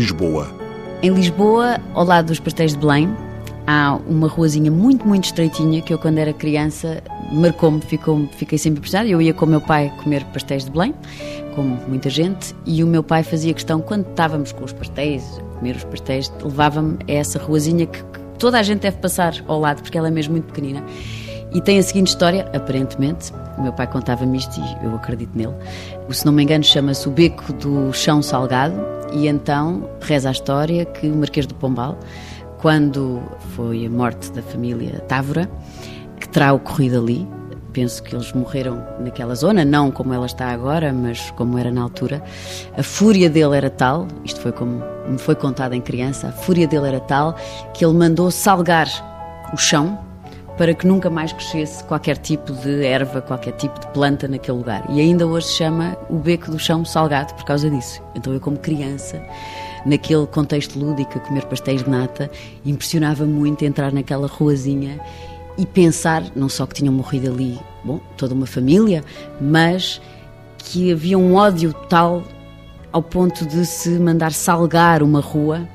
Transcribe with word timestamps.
Lisboa. 0.00 0.50
Em 1.02 1.10
Lisboa, 1.10 1.78
ao 1.92 2.06
lado 2.06 2.28
dos 2.28 2.40
pastéis 2.40 2.72
de 2.72 2.78
Belém, 2.78 3.14
há 3.66 3.98
uma 4.08 4.28
ruazinha 4.28 4.70
muito, 4.70 5.06
muito 5.06 5.24
estreitinha 5.24 5.82
que 5.82 5.92
eu, 5.92 5.98
quando 5.98 6.16
era 6.16 6.32
criança, 6.32 7.02
marcou-me, 7.30 7.82
fiquei 7.82 8.56
sempre 8.56 8.78
impressionada. 8.78 9.10
Eu 9.10 9.20
ia 9.20 9.34
com 9.34 9.44
o 9.44 9.48
meu 9.48 9.60
pai 9.60 9.92
comer 10.02 10.24
pastéis 10.32 10.64
de 10.64 10.70
Belém, 10.70 10.94
como 11.54 11.78
muita 11.86 12.08
gente, 12.08 12.56
e 12.64 12.82
o 12.82 12.86
meu 12.86 13.02
pai 13.02 13.22
fazia 13.22 13.52
questão, 13.52 13.82
quando 13.82 14.08
estávamos 14.08 14.52
com 14.52 14.64
os 14.64 14.72
pastéis, 14.72 15.22
a 15.38 15.58
comer 15.58 15.76
os 15.76 15.84
pastéis, 15.84 16.32
levava-me 16.42 16.96
a 17.06 17.12
essa 17.12 17.38
ruazinha 17.38 17.84
que, 17.84 18.02
que 18.02 18.20
toda 18.38 18.58
a 18.58 18.62
gente 18.62 18.80
deve 18.80 18.96
passar 18.96 19.34
ao 19.46 19.60
lado, 19.60 19.82
porque 19.82 19.98
ela 19.98 20.08
é 20.08 20.10
mesmo 20.10 20.32
muito 20.32 20.46
pequenina. 20.46 20.82
E 21.52 21.60
tem 21.60 21.78
a 21.78 21.82
seguinte 21.82 22.08
história, 22.08 22.48
aparentemente, 22.54 23.34
o 23.58 23.62
meu 23.62 23.72
pai 23.74 23.86
contava-me 23.86 24.38
isto 24.38 24.58
e 24.58 24.84
eu 24.86 24.94
acredito 24.94 25.36
nele. 25.36 25.54
Se 26.08 26.24
não 26.24 26.32
me 26.32 26.42
engano, 26.42 26.64
chama-se 26.64 27.06
o 27.06 27.10
Beco 27.10 27.52
do 27.52 27.92
Chão 27.92 28.22
Salgado, 28.22 28.74
e 29.12 29.26
então 29.26 29.88
reza 30.00 30.28
a 30.28 30.32
história 30.32 30.84
que 30.84 31.08
o 31.08 31.16
Marquês 31.16 31.46
do 31.46 31.54
Pombal, 31.54 31.98
quando 32.58 33.22
foi 33.54 33.86
a 33.86 33.90
morte 33.90 34.30
da 34.32 34.42
família 34.42 35.00
Távora, 35.00 35.50
que 36.18 36.28
terá 36.28 36.52
ocorrido 36.52 36.98
ali, 36.98 37.26
penso 37.72 38.02
que 38.02 38.14
eles 38.14 38.32
morreram 38.32 38.84
naquela 39.00 39.34
zona, 39.34 39.64
não 39.64 39.90
como 39.90 40.12
ela 40.12 40.26
está 40.26 40.48
agora, 40.48 40.92
mas 40.92 41.30
como 41.32 41.56
era 41.58 41.70
na 41.70 41.82
altura. 41.82 42.22
A 42.76 42.82
fúria 42.82 43.30
dele 43.30 43.56
era 43.56 43.70
tal, 43.70 44.06
isto 44.24 44.40
foi 44.40 44.52
como 44.52 44.82
me 45.08 45.18
foi 45.18 45.34
contado 45.34 45.72
em 45.72 45.80
criança, 45.80 46.28
a 46.28 46.32
fúria 46.32 46.66
dele 46.66 46.88
era 46.88 47.00
tal 47.00 47.34
que 47.74 47.84
ele 47.84 47.94
mandou 47.94 48.30
salgar 48.30 48.88
o 49.52 49.56
chão 49.56 49.98
para 50.60 50.74
que 50.74 50.86
nunca 50.86 51.08
mais 51.08 51.32
crescesse 51.32 51.82
qualquer 51.84 52.18
tipo 52.18 52.52
de 52.52 52.84
erva, 52.84 53.22
qualquer 53.22 53.52
tipo 53.52 53.80
de 53.80 53.86
planta 53.94 54.28
naquele 54.28 54.58
lugar. 54.58 54.84
E 54.90 55.00
ainda 55.00 55.26
hoje 55.26 55.46
se 55.46 55.54
chama 55.54 55.96
o 56.10 56.16
beco 56.16 56.50
do 56.50 56.58
chão 56.58 56.84
salgado 56.84 57.32
por 57.32 57.46
causa 57.46 57.70
disso. 57.70 58.02
Então 58.14 58.30
eu, 58.30 58.38
como 58.38 58.58
criança, 58.58 59.24
naquele 59.86 60.26
contexto 60.26 60.78
lúdico, 60.78 61.16
a 61.16 61.20
comer 61.22 61.46
pastéis 61.46 61.82
de 61.82 61.88
nata, 61.88 62.30
impressionava 62.62 63.24
muito 63.24 63.64
entrar 63.64 63.90
naquela 63.90 64.26
ruazinha 64.26 65.00
e 65.56 65.64
pensar, 65.64 66.24
não 66.36 66.50
só 66.50 66.66
que 66.66 66.74
tinham 66.74 66.92
morrido 66.92 67.30
ali, 67.30 67.58
bom, 67.82 67.98
toda 68.18 68.34
uma 68.34 68.44
família, 68.44 69.02
mas 69.40 69.98
que 70.58 70.92
havia 70.92 71.16
um 71.16 71.36
ódio 71.36 71.72
tal 71.88 72.22
ao 72.92 73.02
ponto 73.02 73.46
de 73.46 73.64
se 73.64 73.98
mandar 73.98 74.30
salgar 74.30 75.02
uma 75.02 75.22
rua 75.22 75.66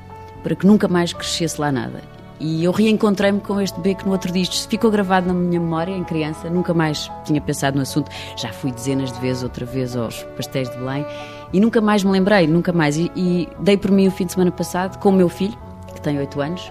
para 0.44 0.54
que 0.54 0.64
nunca 0.64 0.86
mais 0.86 1.12
crescesse 1.12 1.60
lá 1.60 1.72
nada. 1.72 2.15
E 2.38 2.64
eu 2.64 2.72
reencontrei-me 2.72 3.40
com 3.40 3.60
este 3.60 3.80
beco 3.80 4.04
no 4.04 4.12
outro 4.12 4.32
dia. 4.32 4.42
Isto 4.42 4.68
ficou 4.68 4.90
gravado 4.90 5.26
na 5.26 5.34
minha 5.34 5.58
memória 5.60 5.92
em 5.92 6.04
criança, 6.04 6.50
nunca 6.50 6.74
mais 6.74 7.10
tinha 7.24 7.40
pensado 7.40 7.76
no 7.76 7.82
assunto. 7.82 8.10
Já 8.36 8.52
fui 8.52 8.70
dezenas 8.70 9.12
de 9.12 9.20
vezes, 9.20 9.42
outra 9.42 9.64
vez, 9.64 9.96
aos 9.96 10.22
pastéis 10.36 10.68
de 10.68 10.76
Belém 10.76 11.06
e 11.52 11.60
nunca 11.60 11.80
mais 11.80 12.02
me 12.04 12.10
lembrei, 12.10 12.46
nunca 12.46 12.72
mais. 12.72 12.96
E, 12.96 13.10
e 13.16 13.48
dei 13.60 13.76
por 13.76 13.90
mim 13.90 14.08
o 14.08 14.10
fim 14.10 14.26
de 14.26 14.32
semana 14.32 14.50
passado 14.50 14.98
com 14.98 15.10
o 15.10 15.12
meu 15.12 15.28
filho, 15.28 15.56
que 15.94 16.00
tem 16.00 16.18
8 16.18 16.40
anos, 16.40 16.70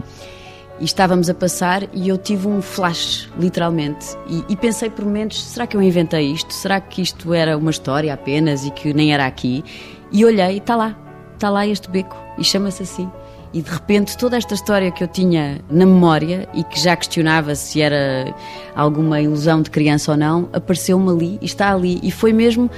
e 0.80 0.86
estávamos 0.86 1.30
a 1.30 1.33
passar 1.33 1.83
e 1.93 2.09
eu 2.09 2.17
tive 2.17 2.47
um 2.47 2.61
flash, 2.61 3.30
literalmente. 3.39 4.05
E, 4.27 4.43
e, 4.49 4.55
pensei 4.55 4.89
por 4.89 5.05
momentos: 5.05 5.42
será 5.42 5.65
que 5.65 5.77
eu 5.77 5.82
inventei 5.82 6.32
isto? 6.32 6.53
Será 6.53 6.80
que 6.82 7.02
isto 7.02 7.33
era 7.33 7.58
uma 7.58 7.71
história 7.71 8.14
apenas 8.14 8.65
e 8.65 8.71
que 8.71 8.93
nem 8.93 9.14
era 9.14 9.26
aqui? 9.26 9.64
E 10.11 10.23
olhei, 10.23 10.58
está 10.58 10.76
lá, 10.76 10.95
está 11.35 11.49
lá 11.49 11.65
este 11.65 11.89
beco, 11.89 12.15
e 12.37 12.43
chama-se 12.43 12.83
assim. 12.83 13.09
E 13.53 13.61
de 13.61 13.69
repente 13.69 14.17
toda 14.17 14.35
esta 14.35 14.53
história 14.53 14.91
que 14.91 15.03
eu 15.03 15.07
tinha 15.07 15.61
na 15.69 15.85
memória 15.85 16.49
e 16.53 16.63
que 16.63 16.77
já 16.77 16.95
questionava 16.95 17.55
se 17.55 17.81
era 17.81 18.35
alguma 18.75 19.21
ilusão 19.21 19.61
de 19.61 19.69
criança 19.69 20.11
ou 20.11 20.17
não, 20.17 20.49
apareceu-me 20.51 21.09
ali 21.09 21.39
e 21.41 21.45
está 21.45 21.71
ali. 21.71 21.99
E 22.03 22.11
foi 22.11 22.33
mesmo 22.33 22.69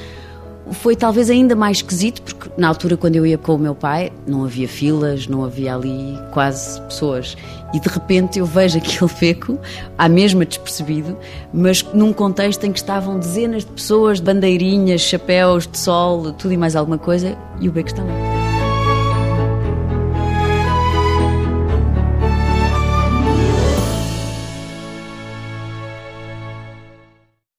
foi 0.72 0.96
talvez 0.96 1.30
ainda 1.30 1.56
mais 1.56 1.78
esquisito, 1.78 2.22
porque 2.22 2.50
na 2.58 2.68
altura, 2.68 2.98
quando 2.98 3.16
eu 3.16 3.26
ia 3.26 3.38
com 3.38 3.56
o 3.56 3.58
meu 3.58 3.74
pai, 3.74 4.12
não 4.26 4.44
havia 4.44 4.68
filas, 4.68 5.28
não 5.28 5.44
havia 5.44 5.76
ali 5.76 6.18
quase 6.32 6.80
pessoas. 6.82 7.38
E 7.74 7.80
de 7.80 7.88
repente 7.88 8.40
eu 8.40 8.46
vejo 8.46 8.78
aquele 8.80 9.12
beco, 9.20 9.58
à 9.98 10.08
mesma 10.08 10.46
despercebido, 10.46 11.18
mas 11.54 11.84
num 11.94 12.14
contexto 12.14 12.64
em 12.66 12.72
que 12.72 12.80
estavam 12.80 13.20
dezenas 13.20 13.64
de 13.64 13.72
pessoas, 13.72 14.20
bandeirinhas, 14.20 15.02
chapéus 15.02 15.68
de 15.68 15.78
sol, 15.78 16.32
tudo 16.34 16.54
e 16.54 16.58
mais 16.58 16.76
alguma 16.76 16.98
coisa, 16.98 17.38
e 17.60 17.70
o 17.70 17.72
beco 17.72 17.90
está 17.90 18.04
lá. 18.04 18.37